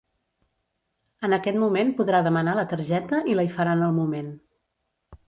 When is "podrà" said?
1.99-2.21